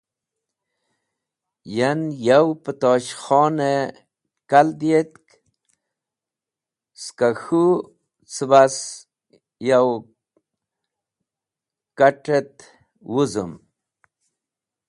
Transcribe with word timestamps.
Yan 1.77 2.01
yav 2.25 2.47
pẽ 2.63 2.73
Tosh 2.81 3.11
Khon-e 3.23 3.73
kal 4.49 4.67
diyet, 4.79 5.13
skẽ 7.03 7.33
k̃hũ 7.41 7.65
cẽbas 8.33 8.75
yo 9.67 9.79
kat̃ 11.97 12.25
et 12.37 12.53
wũzũm. 13.11 13.51